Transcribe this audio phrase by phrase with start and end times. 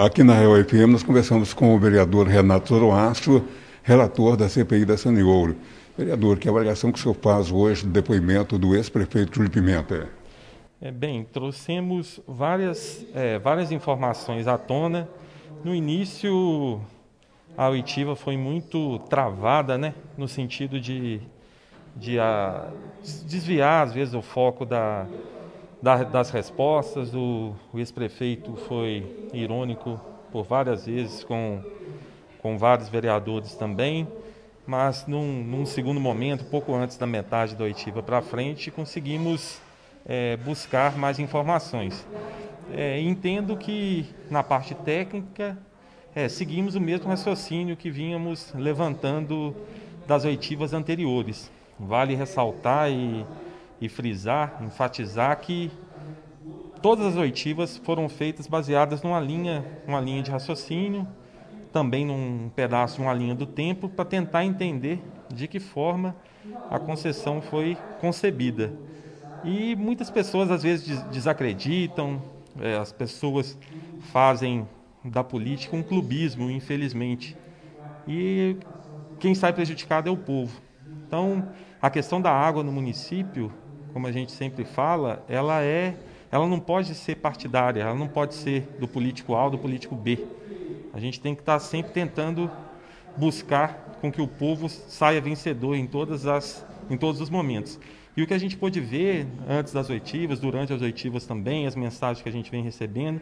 [0.00, 3.46] Aqui na Real FM nós conversamos com o vereador Renato Zoroastro,
[3.82, 5.54] relator da CPI da Saniouro.
[5.94, 10.08] Vereador, que avaliação que o senhor faz hoje do depoimento do ex-prefeito Júlio Pimenta?
[10.80, 15.06] É, bem, trouxemos várias, é, várias informações à tona.
[15.62, 16.80] No início,
[17.54, 19.92] a oitiva foi muito travada, né?
[20.16, 21.20] no sentido de,
[21.94, 22.70] de a,
[23.26, 25.06] desviar, às vezes, o foco da,
[25.82, 27.14] da, das respostas.
[27.14, 31.62] O, o ex-prefeito foi irônico por várias vezes com,
[32.40, 34.06] com vários vereadores também,
[34.66, 39.60] mas num, num segundo momento, pouco antes da metade da oitiva para frente, conseguimos
[40.06, 42.06] é, buscar mais informações.
[42.72, 45.58] É, entendo que na parte técnica
[46.14, 49.54] é, seguimos o mesmo raciocínio que vínhamos levantando
[50.06, 51.50] das oitivas anteriores.
[51.78, 53.24] Vale ressaltar e
[53.80, 55.70] e frisar, enfatizar que
[56.82, 61.06] todas as oitivas foram feitas baseadas numa linha, uma linha de raciocínio,
[61.72, 66.16] também num pedaço uma linha do tempo, para tentar entender de que forma
[66.70, 68.72] a concessão foi concebida.
[69.44, 72.20] E muitas pessoas às vezes desacreditam,
[72.60, 73.56] é, as pessoas
[74.12, 74.68] fazem
[75.04, 77.36] da política um clubismo, infelizmente.
[78.06, 78.56] E
[79.18, 80.60] quem sai prejudicado é o povo.
[81.06, 81.48] Então,
[81.80, 83.52] a questão da água no município
[83.92, 85.96] como a gente sempre fala, ela é,
[86.30, 89.94] ela não pode ser partidária, ela não pode ser do político A ou do político
[89.94, 90.24] B.
[90.92, 92.50] A gente tem que estar sempre tentando
[93.16, 97.78] buscar com que o povo saia vencedor em todas as em todos os momentos.
[98.16, 101.76] E o que a gente pôde ver antes das oitivas, durante as oitivas também, as
[101.76, 103.20] mensagens que a gente vem recebendo,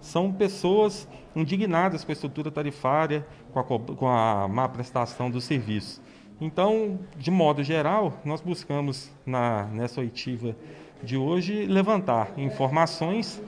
[0.00, 6.00] são pessoas indignadas com a estrutura tarifária, com a, com a má prestação dos serviços.
[6.40, 10.56] Então, de modo geral, nós buscamos na, nessa oitiva
[11.02, 13.42] de hoje levantar informações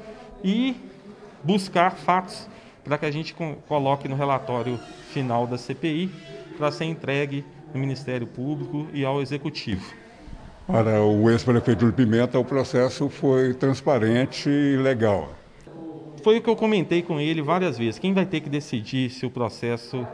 [0.44, 0.76] e
[1.42, 2.48] buscar fatos
[2.84, 3.34] para que a gente
[3.66, 4.78] coloque no relatório
[5.10, 6.10] final da CPI
[6.58, 9.94] para ser entregue no Ministério Público e ao Executivo.
[10.66, 15.30] Para o ex-prefeito de Pimenta, o processo foi transparente e legal.
[16.22, 17.98] Foi o que eu comentei com ele várias vezes.
[17.98, 20.06] Quem vai ter que decidir se o processo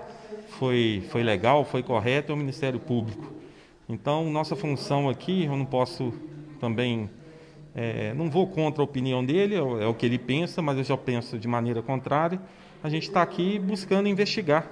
[0.48, 3.32] foi, foi legal, foi correto, é o Ministério Público.
[3.88, 6.12] Então, nossa função aqui, eu não posso
[6.60, 7.08] também,
[7.74, 10.84] é, não vou contra a opinião dele, é o, é que ele pensa, mas eu
[10.84, 12.40] já penso de maneira contrária.
[12.82, 14.70] A gente está aqui buscando investigar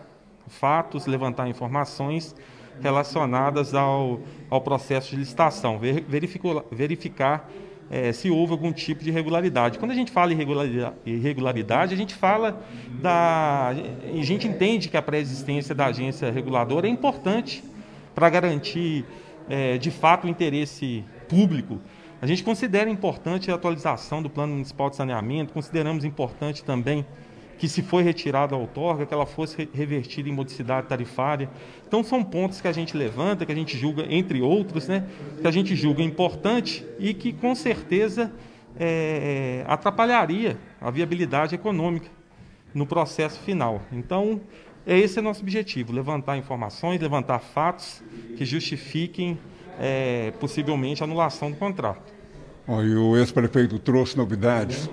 [0.48, 2.34] fatos, levantar informações
[2.80, 4.20] relacionadas ao,
[4.50, 5.80] ao processo de licitação,
[6.70, 7.48] verificar
[7.90, 9.78] é, se houve algum tipo de irregularidade.
[9.78, 10.38] Quando a gente fala em
[11.06, 12.60] irregularidade, a gente fala
[13.00, 13.68] da.
[13.68, 17.62] A gente entende que a pré-existência da agência reguladora é importante
[18.14, 19.04] para garantir,
[19.48, 21.80] é, de fato, o interesse público.
[22.20, 27.04] A gente considera importante a atualização do Plano Municipal de Saneamento, consideramos importante também
[27.58, 31.48] que se foi retirada a outorga, que ela fosse revertida em modicidade tarifária.
[31.86, 35.06] Então são pontos que a gente levanta, que a gente julga, entre outros, né,
[35.40, 38.32] que a gente julga importante e que com certeza
[38.78, 42.10] é, atrapalharia a viabilidade econômica
[42.74, 43.80] no processo final.
[43.90, 44.40] Então,
[44.86, 48.02] é esse é nosso objetivo: levantar informações, levantar fatos
[48.36, 49.38] que justifiquem
[49.80, 52.14] é, possivelmente a anulação do contrato.
[52.68, 54.90] Oh, e o ex-prefeito trouxe novidades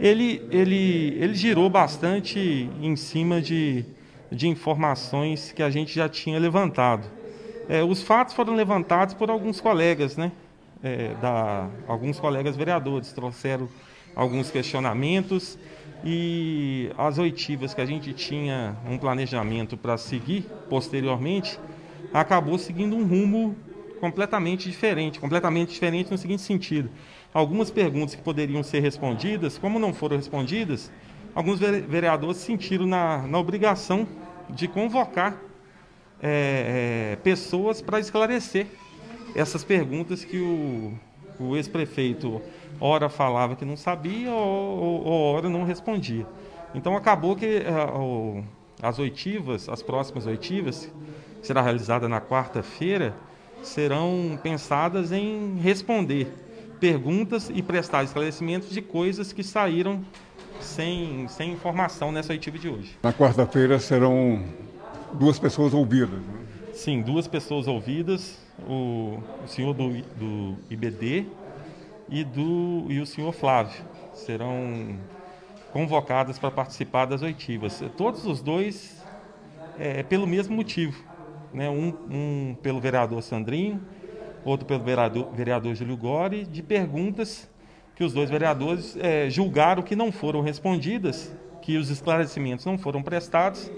[0.00, 3.84] ele, ele, ele girou bastante em cima de,
[4.32, 7.06] de informações que a gente já tinha levantado.
[7.68, 10.32] É, os fatos foram levantados por alguns colegas, né?
[10.82, 13.68] É, da, alguns colegas vereadores trouxeram
[14.16, 15.58] alguns questionamentos
[16.02, 21.60] e as oitivas que a gente tinha um planejamento para seguir posteriormente
[22.14, 23.54] acabou seguindo um rumo
[24.00, 26.90] completamente diferente, completamente diferente no seguinte sentido
[27.32, 30.90] algumas perguntas que poderiam ser respondidas, como não foram respondidas,
[31.34, 34.06] alguns vereadores se sentiram na, na obrigação
[34.48, 35.36] de convocar
[36.22, 38.66] é, é, pessoas para esclarecer
[39.34, 40.92] essas perguntas que o,
[41.38, 42.42] o ex-prefeito
[42.80, 46.26] ora falava que não sabia ou, ou, ora não respondia.
[46.74, 48.44] Então acabou que uh,
[48.82, 50.92] as oitivas, as próximas oitivas,
[51.42, 53.14] será realizada na quarta-feira,
[53.62, 56.32] serão pensadas em responder
[56.80, 60.02] perguntas e prestar esclarecimentos de coisas que saíram
[60.60, 62.96] sem, sem informação nessa oitiva de hoje.
[63.02, 64.42] Na quarta-feira serão
[65.12, 66.18] duas pessoas ouvidas.
[66.18, 66.40] Né?
[66.72, 71.26] Sim, duas pessoas ouvidas, o, o senhor do, do IBD
[72.08, 73.82] e, do, e o senhor Flávio.
[74.14, 74.96] Serão
[75.72, 77.82] convocadas para participar das oitivas.
[77.96, 79.02] Todos os dois
[79.78, 81.09] é, pelo mesmo motivo.
[81.52, 81.68] Né?
[81.68, 83.80] Um, um pelo vereador Sandrinho
[84.44, 87.48] outro pelo vereador, vereador Júlio Gori, de perguntas
[87.94, 93.02] que os dois vereadores é, julgaram que não foram respondidas que os esclarecimentos não foram
[93.02, 93.70] prestados,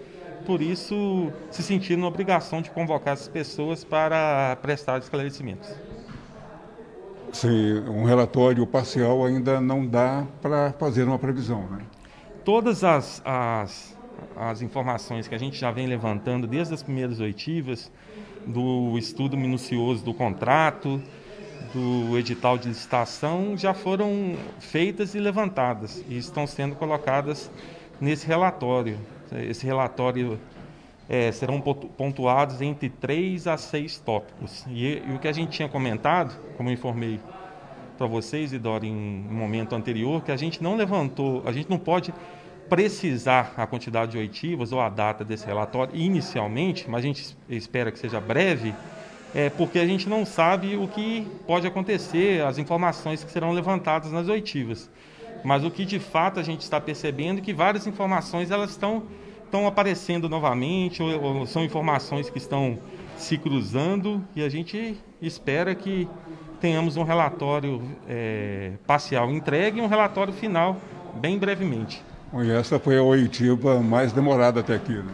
[0.46, 5.68] por isso se sentiram na obrigação de convocar essas pessoas para prestar esclarecimentos.
[7.32, 11.80] Sim, um relatório parcial ainda não dá para fazer uma previsão, né?
[12.44, 13.96] Todas as, as,
[14.36, 17.90] as informações que a gente já vem levantando desde as primeiras oitivas,
[18.46, 21.00] do estudo minucioso do contrato,
[21.72, 27.50] do edital de licitação, já foram feitas e levantadas e estão sendo colocadas
[28.00, 28.98] nesse relatório.
[29.48, 30.38] Esse relatório
[31.08, 34.64] é, serão pontuados entre três a seis tópicos.
[34.68, 37.20] E, e, o que a gente tinha comentado, como eu informei
[37.96, 41.78] para vocês, Idora, em um momento anterior, que a gente não levantou, a gente não
[41.78, 42.12] pode
[42.72, 47.92] precisar a quantidade de oitivas ou a data desse relatório inicialmente, mas a gente espera
[47.92, 48.74] que seja breve,
[49.34, 54.10] é porque a gente não sabe o que pode acontecer, as informações que serão levantadas
[54.10, 54.90] nas oitivas.
[55.44, 59.02] Mas o que de fato a gente está percebendo é que várias informações elas estão,
[59.44, 62.78] estão aparecendo novamente, ou, ou são informações que estão
[63.18, 66.08] se cruzando, e a gente espera que
[66.58, 70.78] tenhamos um relatório é, parcial entregue e um relatório final
[71.20, 72.02] bem brevemente.
[72.34, 75.12] E essa foi a oitiva mais demorada até aqui, né?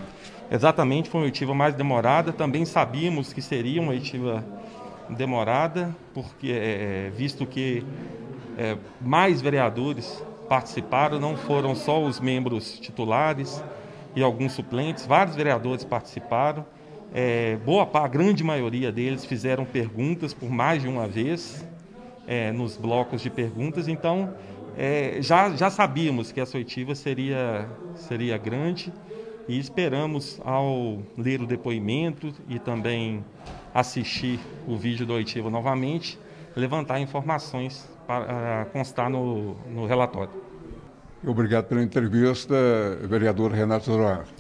[0.51, 2.33] Exatamente, foi uma oitiva mais demorada.
[2.33, 4.45] Também sabíamos que seria uma oitiva
[5.11, 7.85] demorada, porque é, visto que
[8.57, 13.63] é, mais vereadores participaram, não foram só os membros titulares
[14.15, 16.65] e alguns suplentes, vários vereadores participaram.
[17.13, 21.67] É, boa a grande maioria deles fizeram perguntas por mais de uma vez
[22.27, 24.35] é, nos blocos de perguntas, então
[24.81, 28.93] é, já, já sabíamos que essa oitiva seria, seria grande
[29.49, 33.25] e esperamos, ao ler o depoimento e também
[33.75, 34.39] assistir
[34.69, 36.17] o vídeo da oitiva novamente,
[36.55, 40.31] levantar informações para constar no, no relatório.
[41.27, 42.55] Obrigado pela entrevista,
[43.03, 44.33] vereador Renato Zoroastro.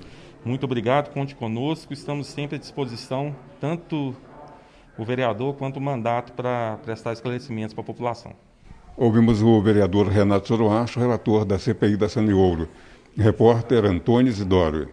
[0.44, 1.92] Muito obrigado, conte conosco.
[1.92, 4.14] Estamos sempre à disposição, tanto
[4.96, 8.47] o vereador quanto o mandato, para prestar esclarecimentos para a população.
[9.00, 12.68] Ouvimos o vereador Renato Zoroastro, relator da CPI da Ouro.
[13.16, 14.88] Repórter Antônio Isidoro.